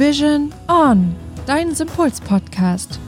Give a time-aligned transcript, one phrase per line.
[0.00, 1.14] Vision On,
[1.44, 2.98] dein Sympuls-Podcast.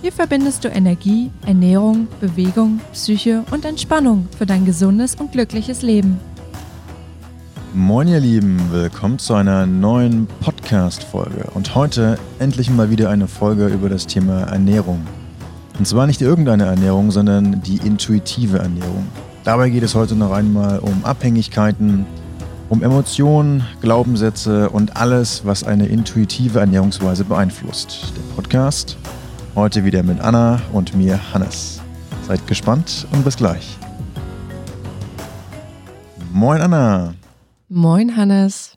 [0.00, 6.18] Hier verbindest du Energie, Ernährung, Bewegung, Psyche und Entspannung für dein gesundes und glückliches Leben.
[7.74, 13.66] Moin ihr Lieben, willkommen zu einer neuen Podcast-Folge und heute endlich mal wieder eine Folge
[13.66, 15.06] über das Thema Ernährung.
[15.78, 19.06] Und zwar nicht irgendeine Ernährung, sondern die intuitive Ernährung.
[19.44, 22.06] Dabei geht es heute noch einmal um Abhängigkeiten,
[22.68, 28.12] um Emotionen, Glaubenssätze und alles, was eine intuitive Ernährungsweise beeinflusst.
[28.14, 28.98] Der Podcast
[29.54, 31.80] heute wieder mit Anna und mir Hannes.
[32.26, 33.78] Seid gespannt und bis gleich.
[36.30, 37.14] Moin Anna.
[37.68, 38.76] Moin Hannes.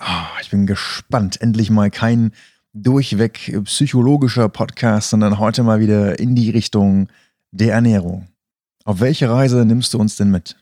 [0.00, 1.40] Oh, ich bin gespannt.
[1.40, 2.32] Endlich mal kein
[2.72, 7.08] durchweg psychologischer Podcast, sondern heute mal wieder in die Richtung
[7.50, 8.28] der Ernährung.
[8.84, 10.56] Auf welche Reise nimmst du uns denn mit?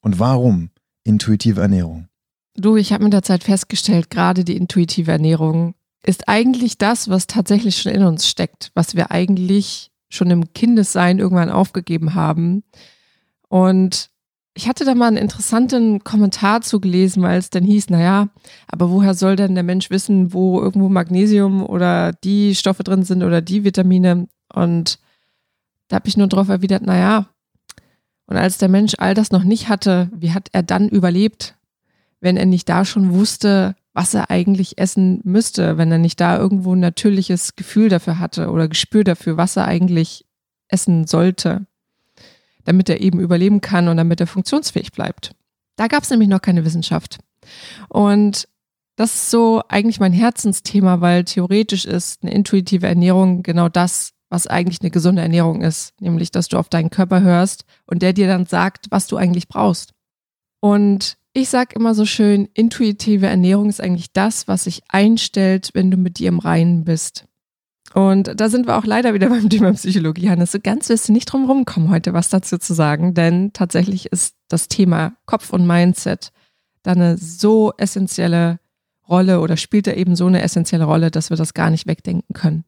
[0.00, 0.70] Und warum
[1.04, 2.08] intuitive Ernährung?
[2.56, 5.74] Du, ich habe mit der Zeit festgestellt, gerade die intuitive Ernährung
[6.06, 11.18] ist eigentlich das, was tatsächlich schon in uns steckt, was wir eigentlich schon im Kindessein
[11.18, 12.62] irgendwann aufgegeben haben.
[13.48, 14.10] Und
[14.54, 18.28] ich hatte da mal einen interessanten Kommentar zugelesen, weil es dann hieß, naja,
[18.68, 23.24] aber woher soll denn der Mensch wissen, wo irgendwo Magnesium oder die Stoffe drin sind
[23.24, 24.28] oder die Vitamine?
[24.52, 25.00] Und
[25.88, 27.26] da habe ich nur darauf erwidert, naja,
[28.26, 31.56] und als der Mensch all das noch nicht hatte, wie hat er dann überlebt,
[32.20, 36.36] wenn er nicht da schon wusste, was er eigentlich essen müsste, wenn er nicht da
[36.38, 40.24] irgendwo ein natürliches Gefühl dafür hatte oder Gespür dafür, was er eigentlich
[40.68, 41.66] essen sollte,
[42.64, 45.32] damit er eben überleben kann und damit er funktionsfähig bleibt.
[45.76, 47.18] Da gab es nämlich noch keine Wissenschaft.
[47.88, 48.48] Und
[48.96, 54.48] das ist so eigentlich mein Herzensthema, weil theoretisch ist eine intuitive Ernährung genau das, was
[54.48, 58.26] eigentlich eine gesunde Ernährung ist, nämlich dass du auf deinen Körper hörst und der dir
[58.26, 59.92] dann sagt, was du eigentlich brauchst.
[60.60, 65.90] Und ich sage immer so schön, intuitive Ernährung ist eigentlich das, was sich einstellt, wenn
[65.90, 67.26] du mit dir im Reinen bist.
[67.92, 70.50] Und da sind wir auch leider wieder beim Thema Psychologie, Hannes.
[70.50, 74.34] So ganz wirst du nicht drum rumkommen, heute was dazu zu sagen, denn tatsächlich ist
[74.48, 76.32] das Thema Kopf und Mindset
[76.82, 78.58] da eine so essentielle
[79.08, 82.34] Rolle oder spielt da eben so eine essentielle Rolle, dass wir das gar nicht wegdenken
[82.34, 82.64] können.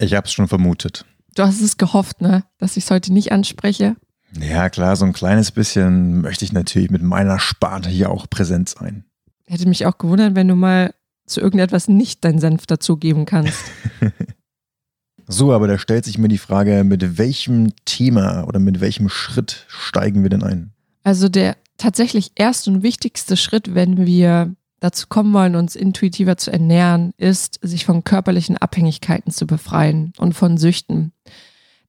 [0.00, 1.04] Ich habe es schon vermutet.
[1.34, 2.44] Du hast es gehofft, ne?
[2.58, 3.96] Dass ich es heute nicht anspreche.
[4.40, 8.68] Ja, klar, so ein kleines bisschen möchte ich natürlich mit meiner Sparte hier auch präsent
[8.70, 9.04] sein.
[9.46, 10.94] Hätte mich auch gewundert, wenn du mal
[11.26, 13.62] zu irgendetwas nicht deinen Senf dazugeben kannst.
[15.26, 19.66] so, aber da stellt sich mir die Frage, mit welchem Thema oder mit welchem Schritt
[19.68, 20.72] steigen wir denn ein?
[21.02, 26.50] Also der tatsächlich erste und wichtigste Schritt, wenn wir dazu kommen wollen, uns intuitiver zu
[26.50, 31.12] ernähren, ist, sich von körperlichen Abhängigkeiten zu befreien und von Süchten.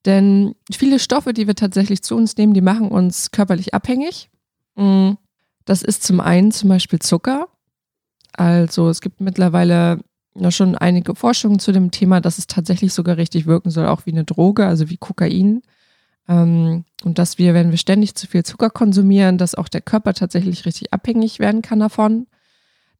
[0.06, 4.30] Denn viele Stoffe, die wir tatsächlich zu uns nehmen, die machen uns körperlich abhängig.
[4.76, 5.12] Mm,
[5.66, 7.48] das ist zum einen zum Beispiel Zucker.
[8.34, 10.00] Also es gibt mittlerweile
[10.36, 14.06] ja schon einige Forschungen zu dem Thema, dass es tatsächlich sogar richtig wirken soll, auch
[14.06, 15.62] wie eine Droge, also wie Kokain.
[16.28, 20.14] Ähm, und dass wir, wenn wir ständig zu viel Zucker konsumieren, dass auch der Körper
[20.14, 22.28] tatsächlich richtig abhängig werden kann davon.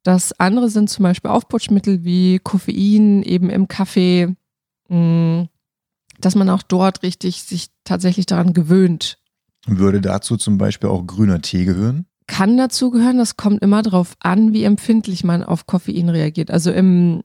[0.02, 4.34] Das andere sind zum Beispiel Aufputschmittel wie Koffein eben im Kaffee,
[4.88, 5.42] mm,
[6.20, 9.18] dass man auch dort richtig sich tatsächlich daran gewöhnt.
[9.66, 12.06] Würde dazu zum Beispiel auch grüner Tee gehören?
[12.26, 16.50] Kann dazu gehören, das kommt immer darauf an, wie empfindlich man auf Koffein reagiert.
[16.50, 17.22] Also im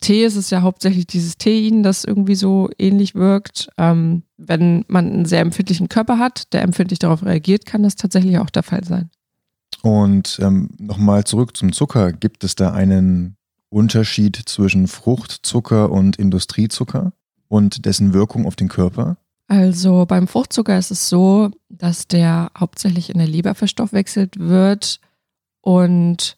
[0.00, 3.68] Tee ist es ja hauptsächlich dieses Tein, das irgendwie so ähnlich wirkt.
[3.78, 8.38] Ähm, wenn man einen sehr empfindlichen Körper hat, der empfindlich darauf reagiert, kann das tatsächlich
[8.38, 9.10] auch der Fall sein.
[9.82, 12.12] Und ähm, nochmal zurück zum Zucker.
[12.12, 13.36] Gibt es da einen
[13.70, 17.12] Unterschied zwischen Fruchtzucker und Industriezucker
[17.48, 19.16] und dessen Wirkung auf den Körper?
[19.48, 25.00] Also beim Fruchtzucker ist es so, dass der hauptsächlich in der Leber verstoffwechselt wird
[25.60, 26.36] und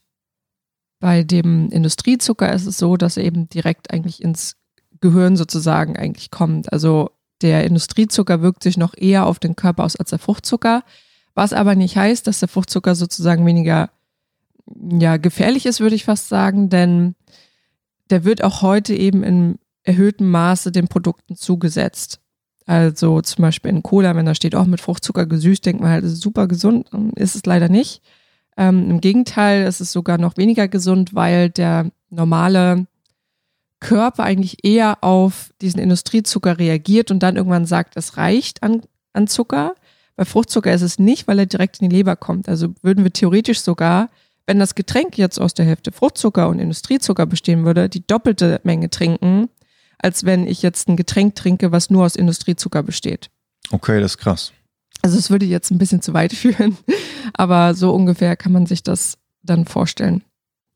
[1.01, 4.57] bei dem Industriezucker ist es so, dass er eben direkt eigentlich ins
[5.01, 6.73] Gehirn sozusagen eigentlich kommt.
[6.73, 7.11] Also
[7.43, 10.85] der Industriezucker wirkt sich noch eher auf den Körper aus als der Fruchtzucker.
[11.35, 13.91] Was aber nicht heißt, dass der Fruchtzucker sozusagen weniger
[14.77, 17.15] ja, gefährlich ist, würde ich fast sagen, denn
[18.11, 22.21] der wird auch heute eben in erhöhtem Maße den Produkten zugesetzt.
[22.67, 26.05] Also zum Beispiel in Cola, wenn da steht auch mit Fruchtzucker gesüßt, denkt man halt,
[26.05, 28.03] ist super gesund, ist es leider nicht.
[28.57, 32.87] Ähm, Im Gegenteil, es ist sogar noch weniger gesund, weil der normale
[33.81, 38.83] Körper eigentlich eher auf diesen Industriezucker reagiert und dann irgendwann sagt, es reicht an,
[39.13, 39.75] an Zucker.
[40.17, 42.49] Bei Fruchtzucker ist es nicht, weil er direkt in die Leber kommt.
[42.49, 44.11] Also würden wir theoretisch sogar,
[44.47, 48.91] wenn das Getränk jetzt aus der Hälfte Fruchtzucker und Industriezucker bestehen würde, die doppelte Menge
[48.91, 49.49] trinken,
[49.99, 53.31] als wenn ich jetzt ein Getränk trinke, was nur aus Industriezucker besteht.
[53.71, 54.53] Okay, das ist krass.
[55.01, 56.77] Also es würde jetzt ein bisschen zu weit führen,
[57.35, 60.23] aber so ungefähr kann man sich das dann vorstellen.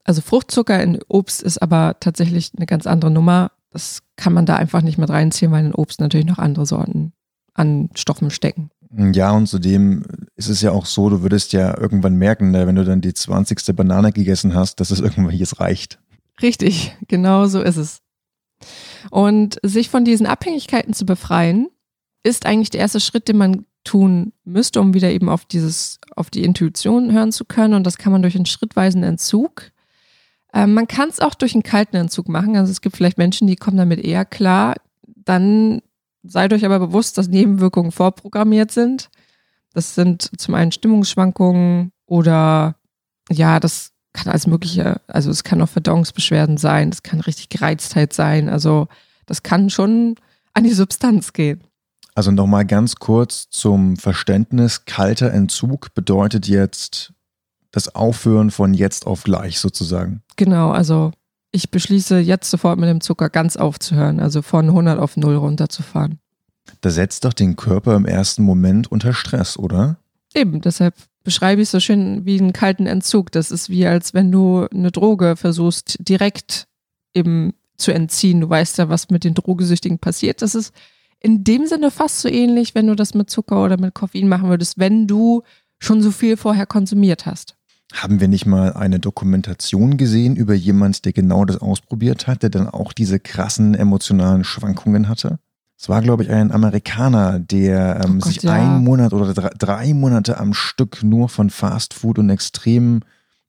[0.04, 3.50] Also Fruchtzucker in Obst ist aber tatsächlich eine ganz andere Nummer.
[3.70, 7.12] Das kann man da einfach nicht mit reinziehen, weil in Obst natürlich noch andere Sorten
[7.54, 8.70] an Stoffen stecken.
[8.90, 10.04] Ja, und zudem
[10.36, 13.14] ist es ja auch so, du würdest ja irgendwann merken, ne, wenn du dann die
[13.14, 13.74] 20.
[13.74, 15.98] Banane gegessen hast, dass es irgendwann jetzt reicht.
[16.40, 18.02] Richtig, genau so ist es.
[19.10, 21.68] Und sich von diesen Abhängigkeiten zu befreien,
[22.22, 26.28] ist eigentlich der erste Schritt, den man tun müsste, um wieder eben auf dieses, auf
[26.28, 27.74] die Intuition hören zu können.
[27.74, 29.70] Und das kann man durch einen schrittweisen Entzug.
[30.52, 32.56] Ähm, man kann es auch durch einen kalten Entzug machen.
[32.56, 34.74] Also es gibt vielleicht Menschen, die kommen damit eher klar.
[35.24, 35.82] Dann
[36.28, 39.08] seid euch aber bewusst, dass Nebenwirkungen vorprogrammiert sind.
[39.72, 42.76] Das sind zum einen Stimmungsschwankungen oder
[43.30, 48.12] ja, das kann alles Mögliche, also es kann auch Verdauungsbeschwerden sein, es kann richtig Gereiztheit
[48.12, 48.48] sein.
[48.48, 48.88] Also
[49.26, 50.16] das kann schon
[50.54, 51.62] an die Substanz gehen.
[52.14, 54.86] Also nochmal ganz kurz zum Verständnis.
[54.86, 57.12] Kalter Entzug bedeutet jetzt
[57.72, 60.22] das Aufhören von jetzt auf gleich sozusagen.
[60.36, 61.12] Genau, also
[61.56, 66.18] ich beschließe jetzt sofort mit dem Zucker ganz aufzuhören, also von 100 auf 0 runterzufahren.
[66.82, 69.96] Das setzt doch den Körper im ersten Moment unter Stress, oder?
[70.34, 70.94] Eben, deshalb
[71.24, 73.32] beschreibe ich es so schön wie einen kalten Entzug.
[73.32, 76.66] Das ist wie, als wenn du eine Droge versuchst, direkt
[77.14, 78.42] eben zu entziehen.
[78.42, 80.42] Du weißt ja, was mit den Drogesüchtigen passiert.
[80.42, 80.74] Das ist
[81.20, 84.50] in dem Sinne fast so ähnlich, wenn du das mit Zucker oder mit Koffein machen
[84.50, 85.42] würdest, wenn du
[85.78, 87.55] schon so viel vorher konsumiert hast.
[87.96, 92.50] Haben wir nicht mal eine Dokumentation gesehen über jemand, der genau das ausprobiert hat, der
[92.50, 95.38] dann auch diese krassen emotionalen Schwankungen hatte?
[95.78, 98.52] Es war, glaube ich, ein Amerikaner, der ähm, oh Gott, sich ja.
[98.52, 103.00] einen Monat oder drei, drei, Monate am Stück nur von Fastfood und extrem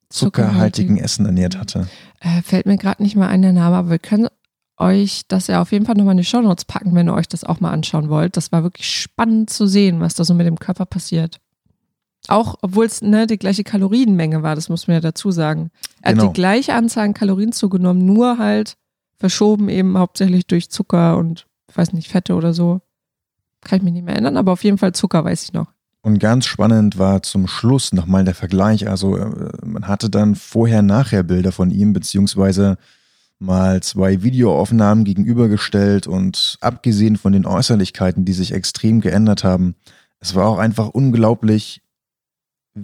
[0.08, 1.86] zuckerhaltigen Essen ernährt hatte.
[2.20, 4.28] Äh, fällt mir gerade nicht mal ein der Name, aber wir können
[4.78, 7.28] euch das ja auf jeden Fall nochmal in die Show Notes packen, wenn ihr euch
[7.28, 8.36] das auch mal anschauen wollt.
[8.36, 11.40] Das war wirklich spannend zu sehen, was da so mit dem Körper passiert.
[12.28, 15.70] Auch obwohl es ne, die gleiche Kalorienmenge war, das muss man ja dazu sagen.
[16.02, 16.24] Er genau.
[16.24, 18.76] hat die gleiche Anzahl an Kalorien zugenommen, nur halt
[19.18, 22.80] verschoben eben hauptsächlich durch Zucker und, ich weiß nicht, Fette oder so.
[23.62, 25.72] Kann ich mich nicht mehr erinnern, aber auf jeden Fall Zucker weiß ich noch.
[26.02, 28.88] Und ganz spannend war zum Schluss nochmal der Vergleich.
[28.88, 32.76] Also äh, man hatte dann vorher-nachher Bilder von ihm, beziehungsweise
[33.38, 39.74] mal zwei Videoaufnahmen gegenübergestellt und abgesehen von den Äußerlichkeiten, die sich extrem geändert haben,
[40.20, 41.82] es war auch einfach unglaublich,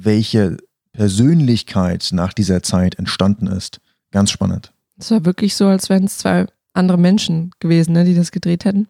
[0.02, 0.56] welche
[0.92, 3.80] Persönlichkeit nach dieser Zeit entstanden ist.
[4.10, 4.72] Ganz spannend.
[4.96, 8.64] Es war wirklich so, als wären es zwei andere Menschen gewesen, ne, die das gedreht
[8.64, 8.88] hätten.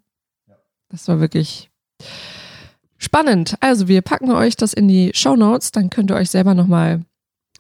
[0.89, 1.71] Das war wirklich
[2.99, 3.57] spannend.
[3.61, 7.05] Also wir packen euch das in die Show Notes, dann könnt ihr euch selber nochmal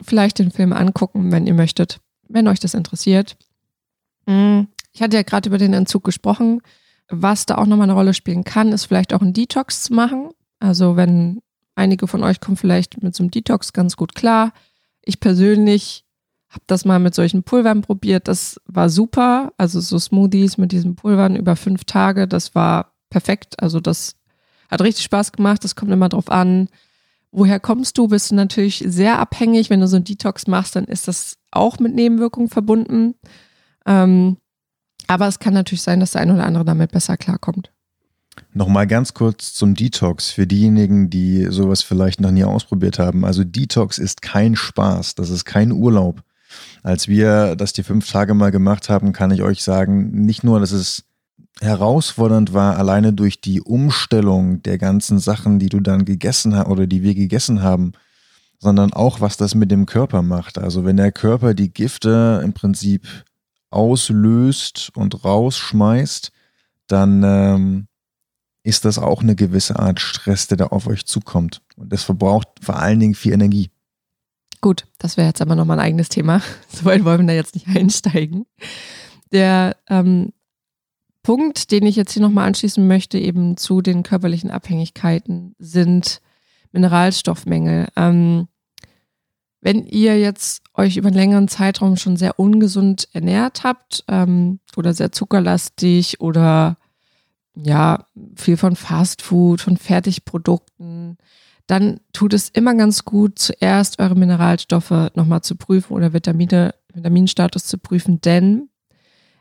[0.00, 3.36] vielleicht den Film angucken, wenn ihr möchtet, wenn euch das interessiert.
[4.26, 4.68] Mhm.
[4.92, 6.60] Ich hatte ja gerade über den Entzug gesprochen.
[7.08, 10.30] Was da auch nochmal eine Rolle spielen kann, ist vielleicht auch ein Detox zu machen.
[10.58, 11.42] Also wenn
[11.74, 14.52] einige von euch kommen vielleicht mit so einem Detox ganz gut klar.
[15.02, 16.04] Ich persönlich
[16.48, 18.28] habe das mal mit solchen Pulvern probiert.
[18.28, 19.52] Das war super.
[19.58, 23.60] Also so Smoothies mit diesen Pulvern über fünf Tage, das war perfekt.
[23.60, 24.16] Also das
[24.70, 25.64] hat richtig Spaß gemacht.
[25.64, 26.68] Das kommt immer drauf an.
[27.32, 28.06] Woher kommst du?
[28.06, 29.68] Bist du natürlich sehr abhängig.
[29.68, 33.14] Wenn du so einen Detox machst, dann ist das auch mit Nebenwirkungen verbunden.
[33.86, 34.36] Ähm,
[35.08, 37.73] aber es kann natürlich sein, dass der eine oder andere damit besser klarkommt.
[38.56, 43.24] Nochmal ganz kurz zum Detox für diejenigen, die sowas vielleicht noch nie ausprobiert haben.
[43.24, 46.22] Also Detox ist kein Spaß, das ist kein Urlaub.
[46.84, 50.60] Als wir das die fünf Tage mal gemacht haben, kann ich euch sagen, nicht nur,
[50.60, 51.02] dass es
[51.60, 56.86] herausfordernd war, alleine durch die Umstellung der ganzen Sachen, die du dann gegessen hast oder
[56.86, 57.92] die wir gegessen haben,
[58.60, 60.58] sondern auch, was das mit dem Körper macht.
[60.58, 63.06] Also wenn der Körper die Gifte im Prinzip
[63.70, 66.30] auslöst und rausschmeißt,
[66.86, 67.86] dann ähm,
[68.64, 71.62] ist das auch eine gewisse Art Stress, der da auf euch zukommt.
[71.76, 73.70] Und das verbraucht vor allen Dingen viel Energie.
[74.60, 76.40] Gut, das wäre jetzt aber nochmal ein eigenes Thema.
[76.68, 78.46] Soweit wollen wir da jetzt nicht einsteigen.
[79.30, 80.32] Der ähm,
[81.22, 86.22] Punkt, den ich jetzt hier nochmal anschließen möchte, eben zu den körperlichen Abhängigkeiten, sind
[86.72, 87.88] Mineralstoffmängel.
[87.96, 88.48] Ähm,
[89.60, 94.94] wenn ihr jetzt euch über einen längeren Zeitraum schon sehr ungesund ernährt habt ähm, oder
[94.94, 96.78] sehr zuckerlastig oder
[97.54, 98.06] ja,
[98.36, 101.18] viel von Fastfood, von Fertigprodukten,
[101.66, 107.64] dann tut es immer ganz gut, zuerst eure Mineralstoffe nochmal zu prüfen oder Vitamine, Vitaminstatus
[107.64, 108.68] zu prüfen, denn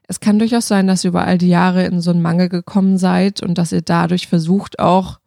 [0.08, 2.98] es kann durchaus sein, dass ihr über all die Jahre in so einen Mangel gekommen
[2.98, 5.20] seid und dass ihr dadurch versucht auch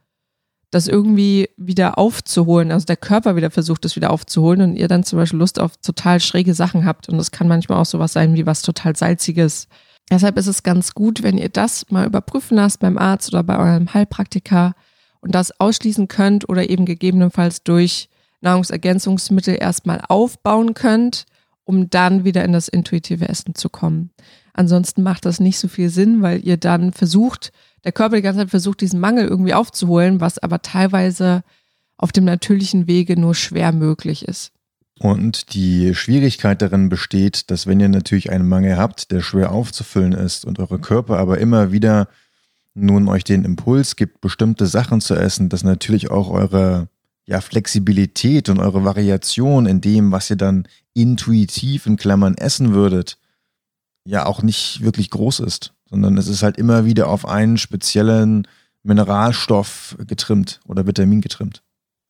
[0.71, 5.05] das irgendwie wieder aufzuholen, also der Körper wieder versucht, das wieder aufzuholen und ihr dann
[5.05, 7.09] zum Beispiel Lust auf total schräge Sachen habt.
[7.09, 9.69] Und das kann manchmal auch sowas sein wie was total Salziges.
[10.11, 13.59] Deshalb ist es ganz gut, wenn ihr das mal überprüfen lasst beim Arzt oder bei
[13.59, 14.75] eurem Heilpraktiker
[15.21, 18.09] und das ausschließen könnt oder eben gegebenenfalls durch
[18.41, 21.27] Nahrungsergänzungsmittel erstmal aufbauen könnt,
[21.65, 24.11] um dann wieder in das intuitive Essen zu kommen.
[24.53, 27.53] Ansonsten macht das nicht so viel Sinn, weil ihr dann versucht,
[27.85, 31.43] der Körper die ganze Zeit versucht, diesen Mangel irgendwie aufzuholen, was aber teilweise
[31.99, 34.53] auf dem natürlichen Wege nur schwer möglich ist.
[34.99, 40.13] Und die Schwierigkeit darin besteht, dass wenn ihr natürlich einen Mangel habt, der schwer aufzufüllen
[40.13, 42.09] ist und eure Körper aber immer wieder
[42.75, 46.89] nun euch den Impuls gibt, bestimmte Sachen zu essen, dass natürlich auch eure
[47.27, 53.19] ja, Flexibilität und eure Variation in dem, was ihr dann intuitiv in Klammern essen würdet,
[54.05, 58.47] ja auch nicht wirklich groß ist, sondern es ist halt immer wieder auf einen speziellen
[58.83, 61.63] Mineralstoff getrimmt oder Vitamin getrimmt.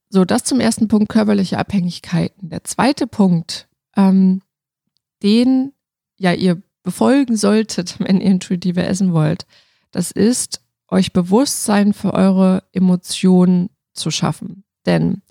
[0.09, 2.51] So, das zum ersten Punkt körperliche Abhängigkeiten.
[2.51, 4.43] Der zweite Punkt, ähm,
[5.23, 5.73] den
[6.17, 9.47] ja ihr befolgen solltet, wenn ihr intuitive essen wollt,
[9.91, 14.65] das ist, euch Bewusstsein für eure Emotionen zu schaffen.
[14.85, 15.23] Denn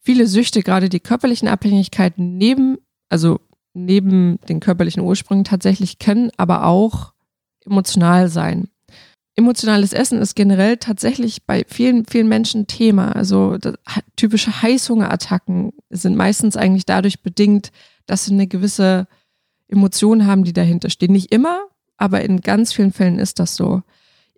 [0.00, 2.78] viele Süchte, gerade die körperlichen Abhängigkeiten neben,
[3.10, 3.40] also
[3.74, 7.12] neben den körperlichen Ursprüngen tatsächlich können aber auch
[7.66, 8.68] emotional sein.
[9.38, 13.12] Emotionales Essen ist generell tatsächlich bei vielen, vielen Menschen Thema.
[13.12, 13.58] Also
[14.16, 17.70] typische Heißhungerattacken sind meistens eigentlich dadurch bedingt,
[18.06, 19.06] dass sie eine gewisse
[19.68, 21.12] Emotion haben, die dahinter stehen.
[21.12, 21.60] Nicht immer,
[21.98, 23.82] aber in ganz vielen Fällen ist das so.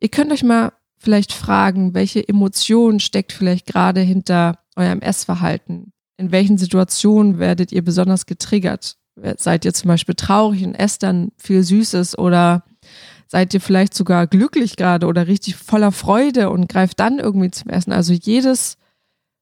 [0.00, 5.92] Ihr könnt euch mal vielleicht fragen, welche Emotion steckt vielleicht gerade hinter eurem Essverhalten?
[6.16, 8.96] In welchen Situationen werdet ihr besonders getriggert?
[9.36, 12.64] Seid ihr zum Beispiel traurig und esst dann viel Süßes oder
[13.28, 17.70] seid ihr vielleicht sogar glücklich gerade oder richtig voller Freude und greift dann irgendwie zum
[17.70, 17.92] Essen?
[17.92, 18.78] Also jedes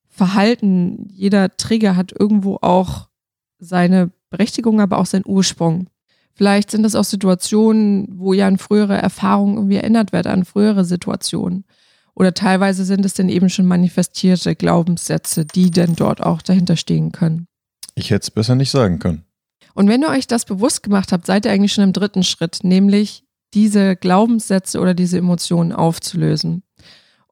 [0.09, 3.09] Verhalten, jeder Trigger hat irgendwo auch
[3.59, 5.89] seine Berechtigung, aber auch seinen Ursprung.
[6.35, 10.85] Vielleicht sind das auch Situationen, wo ihr an frühere Erfahrungen irgendwie erinnert werdet, an frühere
[10.85, 11.65] Situationen.
[12.15, 17.13] Oder teilweise sind es dann eben schon manifestierte Glaubenssätze, die denn dort auch dahinter stehen
[17.13, 17.47] können.
[17.95, 19.25] Ich hätte es besser nicht sagen können.
[19.75, 22.61] Und wenn ihr euch das bewusst gemacht habt, seid ihr eigentlich schon im dritten Schritt,
[22.63, 23.26] nämlich
[23.57, 26.63] diese Glaubenssätze oder diese Emotionen aufzulösen.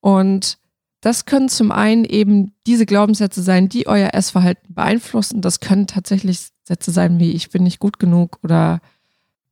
[0.00, 0.58] Und
[1.02, 5.42] das können zum einen eben diese Glaubenssätze sein, die euer Essverhalten beeinflussen.
[5.42, 8.80] Das können tatsächlich Sätze sein wie ich bin nicht gut genug oder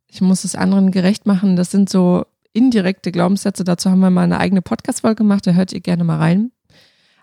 [0.07, 1.57] ich muss es anderen gerecht machen.
[1.57, 2.25] Das sind so
[2.55, 3.65] indirekte Glaubenssätze.
[3.65, 6.53] Dazu haben wir mal eine eigene Podcast-Folge gemacht, da hört ihr gerne mal rein.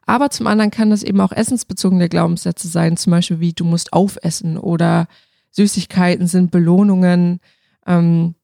[0.05, 3.93] Aber zum anderen kann das eben auch essensbezogene Glaubenssätze sein, zum Beispiel wie du musst
[3.93, 5.07] aufessen oder
[5.49, 7.39] Süßigkeiten sind Belohnungen.
[7.87, 8.35] Ähm,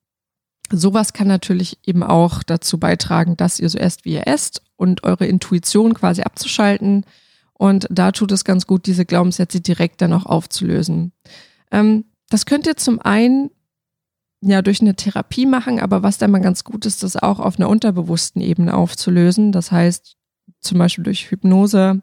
[0.71, 5.03] sowas kann natürlich eben auch dazu beitragen, dass ihr so esst, wie ihr esst und
[5.03, 7.05] eure Intuition quasi abzuschalten.
[7.53, 11.13] Und da tut es ganz gut, diese Glaubenssätze direkt dann auch aufzulösen.
[11.71, 13.51] Ähm, das könnt ihr zum einen
[14.41, 17.57] ja durch eine Therapie machen, aber was da mal ganz gut ist, das auch auf
[17.57, 19.51] einer unterbewussten Ebene aufzulösen.
[19.51, 20.17] Das heißt,
[20.59, 22.01] zum Beispiel durch Hypnose.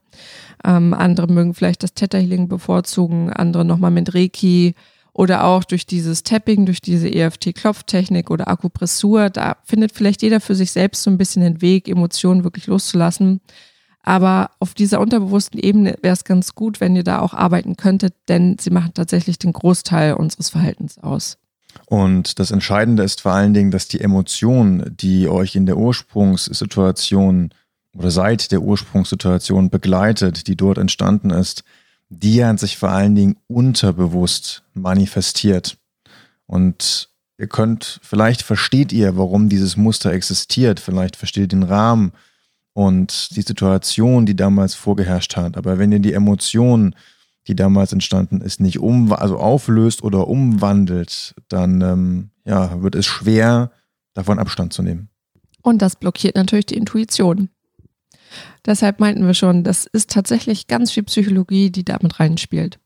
[0.65, 4.75] Ähm, andere mögen vielleicht das Theta Healing bevorzugen, andere nochmal mit Reiki
[5.15, 9.31] oder auch durch dieses Tapping, durch diese EFT-Klopftechnik oder Akupressur.
[9.31, 13.41] Da findet vielleicht jeder für sich selbst so ein bisschen den Weg, Emotionen wirklich loszulassen.
[14.03, 18.15] Aber auf dieser unterbewussten Ebene wäre es ganz gut, wenn ihr da auch arbeiten könntet,
[18.29, 21.39] denn sie machen tatsächlich den Großteil unseres Verhaltens aus.
[21.87, 27.51] Und das Entscheidende ist vor allen Dingen, dass die Emotion, die euch in der Ursprungssituation
[27.97, 31.63] oder seit der Ursprungssituation begleitet, die dort entstanden ist,
[32.13, 35.79] die hat sich vor allen Dingen unterbewusst manifestiert.
[36.47, 42.13] Und ihr könnt, vielleicht versteht ihr, warum dieses Muster existiert, vielleicht versteht ihr den Rahmen
[42.75, 45.57] und die Situation, die damals vorgeherrscht hat.
[45.57, 46.95] Aber wenn ihr die Emotionen
[47.49, 53.07] die damals entstanden ist, nicht um, also auflöst oder umwandelt, dann ähm, ja, wird es
[53.07, 53.73] schwer,
[54.15, 55.09] davon Abstand zu nehmen.
[55.63, 57.49] Und das blockiert natürlich die Intuition.
[58.67, 62.79] Deshalb meinten wir schon, das ist tatsächlich ganz viel Psychologie, die damit reinspielt.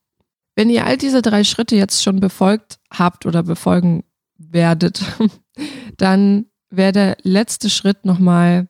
[0.55, 4.05] Wenn ihr all diese drei Schritte jetzt schon befolgt habt oder befolgen
[4.39, 5.03] werdet,
[5.99, 8.69] dann wäre der letzte Schritt nochmal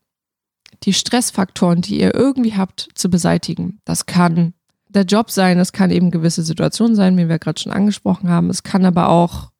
[0.82, 3.80] die Stressfaktoren, die ihr irgendwie habt, zu beseitigen.
[3.84, 4.52] Das kann
[4.88, 8.50] der Job sein, es kann eben gewisse Situationen sein, wie wir gerade schon angesprochen haben.
[8.50, 9.50] Es kann aber auch,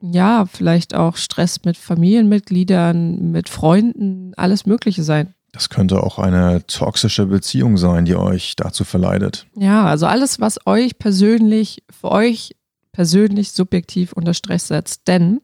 [0.00, 5.34] ja, vielleicht auch Stress mit Familienmitgliedern, mit Freunden, alles Mögliche sein.
[5.56, 9.46] Das könnte auch eine toxische Beziehung sein, die euch dazu verleitet.
[9.56, 12.54] Ja, also alles, was euch persönlich, für euch
[12.92, 15.08] persönlich subjektiv unter Stress setzt.
[15.08, 15.40] Denn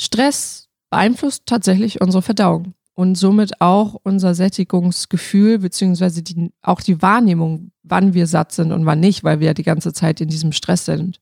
[0.00, 7.70] Stress beeinflusst tatsächlich unsere Verdauung und somit auch unser Sättigungsgefühl, beziehungsweise die, auch die Wahrnehmung,
[7.84, 10.50] wann wir satt sind und wann nicht, weil wir ja die ganze Zeit in diesem
[10.50, 11.20] Stress sind.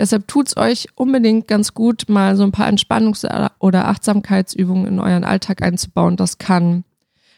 [0.00, 3.26] Deshalb tut es euch unbedingt ganz gut, mal so ein paar Entspannungs-
[3.58, 6.16] oder Achtsamkeitsübungen in euren Alltag einzubauen.
[6.16, 6.84] Das kann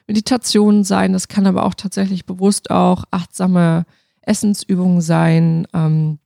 [0.07, 3.85] Meditation sein, das kann aber auch tatsächlich bewusst auch achtsame
[4.21, 5.67] Essensübungen sein.
[5.75, 6.21] Ähm,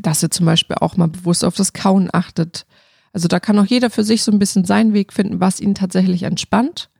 [0.00, 2.66] dass ihr zum Beispiel auch mal bewusst auf das Kauen achtet.
[3.12, 5.74] Also da kann auch jeder für sich so ein bisschen seinen Weg finden, was ihn
[5.74, 6.90] tatsächlich entspannt.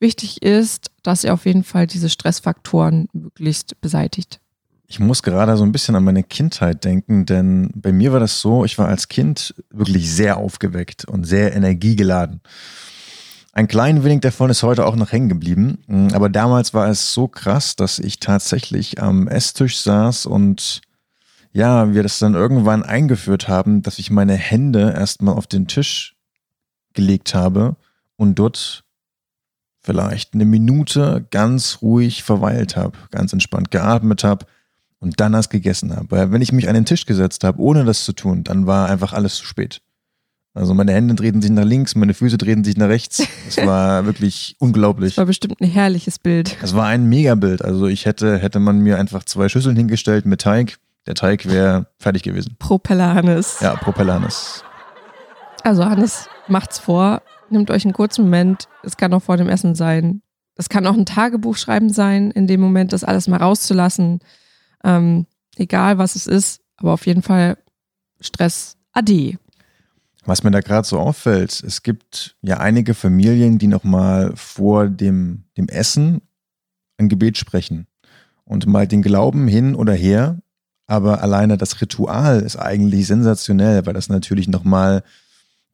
[0.00, 4.40] Wichtig ist, dass ihr auf jeden Fall diese Stressfaktoren möglichst beseitigt.
[4.86, 8.40] Ich muss gerade so ein bisschen an meine Kindheit denken, denn bei mir war das
[8.40, 12.40] so, ich war als Kind wirklich sehr aufgeweckt und sehr energiegeladen.
[13.52, 17.28] Ein klein wenig davon ist heute auch noch hängen geblieben, aber damals war es so
[17.28, 20.80] krass, dass ich tatsächlich am Esstisch saß und
[21.52, 26.16] ja, wir das dann irgendwann eingeführt haben, dass ich meine Hände erstmal auf den Tisch
[26.94, 27.76] gelegt habe
[28.16, 28.84] und dort
[29.80, 34.46] vielleicht eine Minute ganz ruhig verweilt habe, ganz entspannt geatmet habe
[35.04, 36.10] und dann erst gegessen habe.
[36.10, 38.88] Weil wenn ich mich an den Tisch gesetzt habe, ohne das zu tun, dann war
[38.88, 39.82] einfach alles zu spät.
[40.54, 43.26] Also meine Hände drehten sich nach links, meine Füße drehten sich nach rechts.
[43.48, 45.12] Es war wirklich unglaublich.
[45.14, 46.56] Das war bestimmt ein herrliches Bild.
[46.62, 47.62] Es war ein Megabild.
[47.62, 51.86] Also ich hätte, hätte man mir einfach zwei Schüsseln hingestellt mit Teig, der Teig wäre
[51.98, 52.56] fertig gewesen.
[52.58, 53.58] Propeller Hannes.
[53.60, 54.64] Ja, Propeller Hannes.
[55.64, 57.20] Also Hannes macht's vor,
[57.50, 58.68] nehmt euch einen kurzen Moment.
[58.82, 60.22] Es kann auch vor dem Essen sein.
[60.56, 64.20] Es kann auch ein Tagebuch schreiben sein, in dem Moment das alles mal rauszulassen.
[64.84, 65.26] Ähm,
[65.56, 67.58] egal was es ist, aber auf jeden Fall
[68.20, 69.38] Stress ade.
[70.24, 75.44] Was mir da gerade so auffällt, es gibt ja einige Familien, die nochmal vor dem,
[75.56, 76.22] dem Essen
[76.96, 77.86] ein Gebet sprechen
[78.44, 80.38] und mal den Glauben hin oder her
[80.86, 85.02] aber alleine das Ritual ist eigentlich sensationell, weil das natürlich nochmal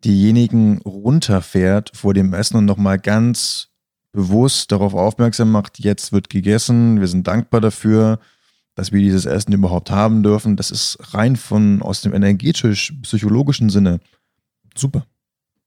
[0.04, 3.68] diejenigen runterfährt vor dem Essen und nochmal ganz
[4.12, 8.18] bewusst darauf aufmerksam macht, jetzt wird gegessen, wir sind dankbar dafür,
[8.74, 10.56] dass wir dieses Essen überhaupt haben dürfen.
[10.56, 14.00] Das ist rein von aus dem energetisch-psychologischen Sinne
[14.76, 15.06] super.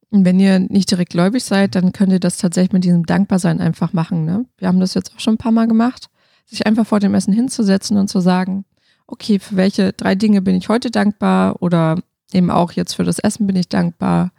[0.10, 3.60] Und wenn ihr nicht direkt gläubig seid, dann könnt ihr das tatsächlich mit diesem Dankbarsein
[3.60, 4.26] einfach machen.
[4.26, 4.46] Ne?
[4.58, 6.10] Wir haben das jetzt auch schon ein paar Mal gemacht,
[6.46, 8.66] sich einfach vor dem Essen hinzusetzen und zu sagen,
[9.08, 12.00] okay, für welche drei Dinge bin ich heute dankbar oder
[12.32, 14.32] eben auch jetzt für das Essen bin ich dankbar,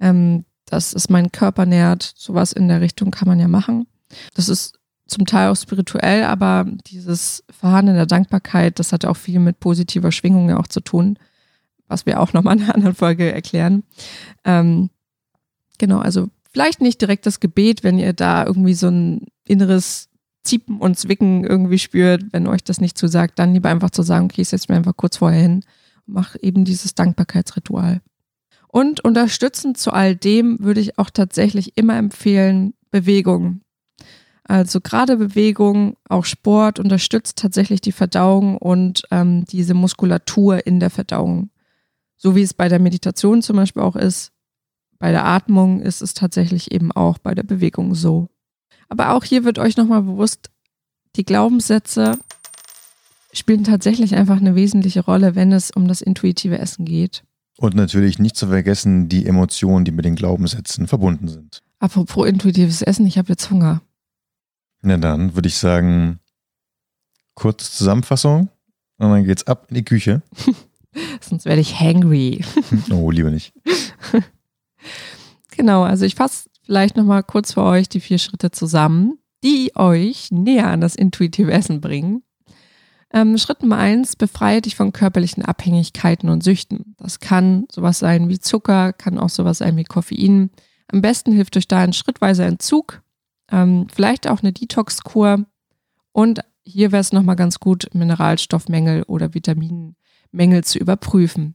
[0.00, 2.14] ähm, dass es meinen Körper nährt.
[2.16, 3.86] Sowas in der Richtung kann man ja machen.
[4.34, 9.16] Das ist zum Teil auch spirituell, aber dieses Verharren in der Dankbarkeit, das hat auch
[9.16, 11.18] viel mit positiver Schwingung ja auch zu tun,
[11.86, 13.84] was wir auch nochmal in einer anderen Folge erklären.
[14.44, 14.90] Ähm,
[15.78, 20.08] genau, also vielleicht nicht direkt das Gebet, wenn ihr da irgendwie so ein inneres
[20.42, 24.26] Ziepen und Zwicken irgendwie spürt, wenn euch das nicht zusagt, dann lieber einfach zu sagen,
[24.26, 25.64] okay, ich setze mir einfach kurz vorher hin
[26.06, 28.00] und mache eben dieses Dankbarkeitsritual.
[28.68, 33.60] Und unterstützend zu all dem würde ich auch tatsächlich immer empfehlen, Bewegung.
[34.48, 40.90] Also gerade Bewegung, auch Sport unterstützt tatsächlich die Verdauung und ähm, diese Muskulatur in der
[40.90, 41.50] Verdauung.
[42.16, 44.32] So wie es bei der Meditation zum Beispiel auch ist,
[44.98, 48.28] bei der Atmung ist es tatsächlich eben auch bei der Bewegung so.
[48.88, 50.50] Aber auch hier wird euch nochmal bewusst,
[51.16, 52.18] die Glaubenssätze
[53.32, 57.24] spielen tatsächlich einfach eine wesentliche Rolle, wenn es um das intuitive Essen geht.
[57.58, 61.62] Und natürlich nicht zu vergessen die Emotionen, die mit den Glaubenssätzen verbunden sind.
[61.78, 63.82] Apropos intuitives Essen, ich habe jetzt Hunger.
[64.86, 66.20] Na dann würde ich sagen,
[67.34, 68.50] kurze Zusammenfassung
[68.98, 70.22] und dann geht's ab in die Küche.
[71.20, 72.44] Sonst werde ich hangry.
[72.92, 73.52] oh, lieber nicht.
[75.56, 80.30] genau, also ich fasse vielleicht nochmal kurz für euch die vier Schritte zusammen, die euch
[80.30, 82.22] näher an das intuitive Essen bringen.
[83.12, 86.94] Ähm, Schritt Nummer eins, befreie dich von körperlichen Abhängigkeiten und Süchten.
[86.98, 90.50] Das kann sowas sein wie Zucker, kann auch sowas sein wie Koffein.
[90.86, 93.02] Am besten hilft euch da ein schrittweiser Entzug,
[93.50, 95.44] ähm, vielleicht auch eine Detox-Kur.
[96.12, 101.54] Und hier wäre es nochmal ganz gut, Mineralstoffmängel oder Vitaminmängel zu überprüfen.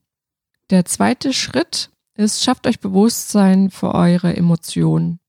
[0.70, 5.20] Der zweite Schritt ist, schafft euch Bewusstsein für eure Emotionen.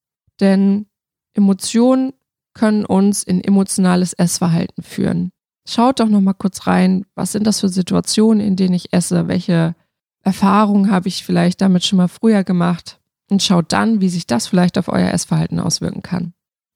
[0.40, 0.86] Denn
[1.34, 2.12] Emotionen
[2.54, 5.32] können uns in emotionales Essverhalten führen.
[5.66, 9.28] Schaut doch noch mal kurz rein, was sind das für Situationen, in denen ich esse,
[9.28, 9.74] welche
[10.22, 14.46] Erfahrungen habe ich vielleicht damit schon mal früher gemacht und schaut dann, wie sich das
[14.46, 16.34] vielleicht auf euer Essverhalten auswirken kann.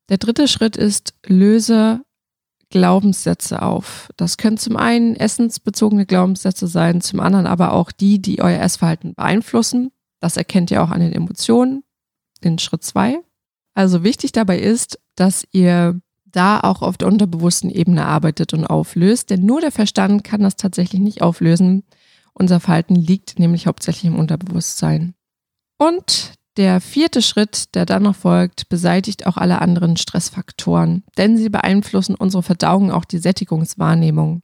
[0.09, 2.03] Der dritte Schritt ist, löse
[2.71, 4.09] Glaubenssätze auf.
[4.17, 9.15] Das können zum einen essensbezogene Glaubenssätze sein, zum anderen aber auch die, die euer Essverhalten
[9.15, 11.85] beeinflussen das erkennt ihr auch an den Emotionen
[12.41, 13.19] in Schritt zwei.
[13.75, 19.31] Also wichtig dabei ist, dass ihr da auch auf der unterbewussten Ebene arbeitet und auflöst,
[19.31, 21.85] denn nur der Verstand kann das tatsächlich nicht auflösen.
[22.33, 25.15] Unser Verhalten liegt nämlich hauptsächlich im Unterbewusstsein.
[25.79, 31.49] Und der vierte Schritt, der dann noch folgt, beseitigt auch alle anderen Stressfaktoren, denn sie
[31.49, 34.43] beeinflussen unsere Verdauung, auch die Sättigungswahrnehmung.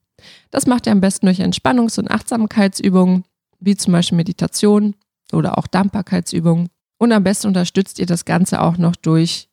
[0.51, 3.25] Das macht ihr am besten durch Entspannungs- und Achtsamkeitsübungen,
[3.61, 4.95] wie zum Beispiel Meditation
[5.33, 6.69] oder auch Dankbarkeitsübungen.
[6.99, 9.49] Und am besten unterstützt ihr das Ganze auch noch durch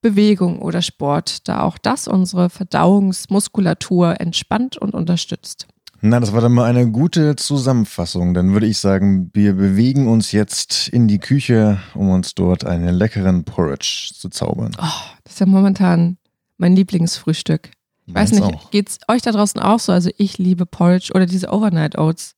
[0.00, 5.66] Bewegung oder Sport, da auch das unsere Verdauungsmuskulatur entspannt und unterstützt.
[6.06, 8.34] Na, das war dann mal eine gute Zusammenfassung.
[8.34, 12.94] Dann würde ich sagen, wir bewegen uns jetzt in die Küche, um uns dort einen
[12.94, 14.72] leckeren Porridge zu zaubern.
[14.76, 16.18] Oh, das ist ja momentan
[16.58, 17.70] mein Lieblingsfrühstück.
[18.04, 18.70] Ich weiß nicht, auch.
[18.70, 19.92] geht's euch da draußen auch so?
[19.92, 22.34] Also ich liebe Porridge oder diese Overnight Oats.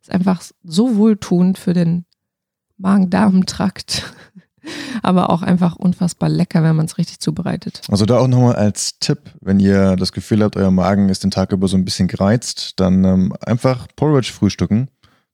[0.00, 2.06] Ist einfach so wohltuend für den
[2.78, 4.14] Magen-Darm-Trakt.
[5.02, 7.82] Aber auch einfach unfassbar lecker, wenn man es richtig zubereitet.
[7.88, 11.30] Also da auch nochmal als Tipp, wenn ihr das Gefühl habt, euer Magen ist den
[11.30, 14.88] Tag über so ein bisschen gereizt, dann ähm, einfach Porridge frühstücken.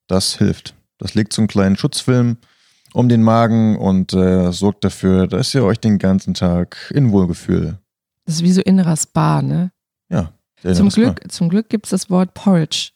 [0.06, 0.74] Das hilft.
[0.98, 2.38] Das legt so einen kleinen Schutzfilm
[2.94, 7.78] um den Magen und äh, sorgt dafür, dass ihr euch den ganzen Tag in Wohlgefühl.
[8.24, 9.70] Das ist wie so innerer Spa, ne?
[10.08, 10.32] Ja.
[10.72, 12.90] Zum Glück, zum Glück gibt es das Wort Porridge.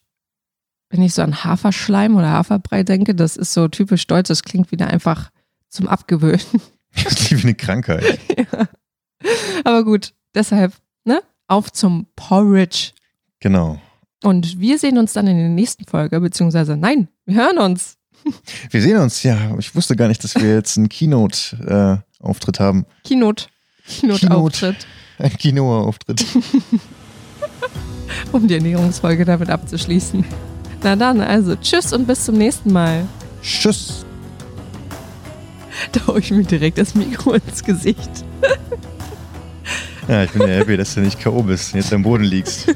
[0.89, 4.71] Wenn ich so an Haferschleim oder Haferbrei denke, das ist so typisch deutsch, das klingt
[4.71, 5.29] wieder einfach
[5.71, 6.41] zum Abgewöhnen.
[6.93, 8.19] Das ist wie eine Krankheit.
[8.37, 8.67] ja.
[9.63, 10.73] Aber gut, deshalb,
[11.05, 11.21] ne?
[11.47, 12.91] Auf zum Porridge.
[13.39, 13.79] Genau.
[14.23, 17.95] Und wir sehen uns dann in der nächsten Folge, beziehungsweise nein, wir hören uns.
[18.69, 19.57] Wir sehen uns, ja.
[19.57, 22.85] Ich wusste gar nicht, dass wir jetzt einen Keynote-Auftritt haben.
[23.05, 23.45] Keynote.
[23.87, 24.85] Keynote-Auftritt,
[25.17, 26.25] Ein Kinoauftritt.
[28.33, 30.25] um die Ernährungsfolge damit abzuschließen.
[30.83, 33.07] Na dann, also tschüss und bis zum nächsten Mal.
[33.41, 34.05] Tschüss.
[35.93, 38.09] Da hau ich mir direkt das Mikro ins Gesicht.
[40.07, 41.41] Ja, ich bin ja happy, dass du nicht K.O.
[41.43, 42.73] bist und jetzt am Boden liegst.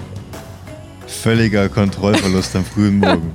[1.08, 3.34] Völliger Kontrollverlust am frühen Morgen.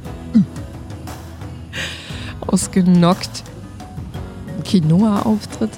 [2.46, 3.42] Ausgenockt.
[4.64, 5.70] Quinoa-Auftritt,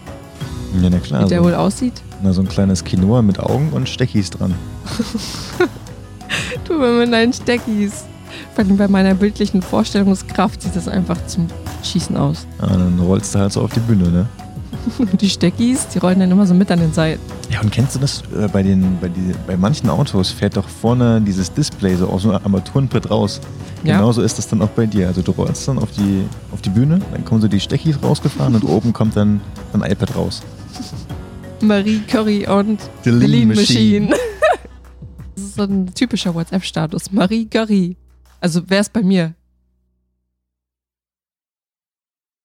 [0.83, 1.25] Ja, na klar.
[1.25, 1.95] wie der So, wohl aussieht.
[2.23, 4.55] na, so ein kleines Quinoa mit Augen und Stechis dran.
[6.65, 8.05] Du mir mit deinen Steckis.
[8.55, 11.49] Vor allem bei meiner bildlichen Vorstellungskraft sieht das einfach zum
[11.83, 12.47] Schießen aus.
[12.61, 14.27] Ja, dann rollst du halt so auf die Bühne, ne?
[15.21, 17.21] Die Steckis, die rollen dann immer so mit an den Seiten.
[17.51, 20.69] Ja, und kennst du das äh, bei den, bei, die, bei manchen Autos fährt doch
[20.69, 23.41] vorne dieses Display so aus so einem Armaturenbrett raus.
[23.85, 23.97] Ja.
[23.97, 25.09] Genauso ist das dann auch bei dir.
[25.09, 28.55] Also du rollst dann auf die, auf die Bühne, dann kommen so die Stechis rausgefahren
[28.55, 29.41] und oben kommt dann
[29.73, 30.43] ein iPad raus.
[31.63, 34.01] Marie Curry und The The Lean Lean Machine.
[34.07, 34.17] Machine.
[35.35, 37.11] Das ist so ein typischer WhatsApp-Status.
[37.11, 37.97] Marie Curry.
[38.41, 39.35] Also wäre es bei mir.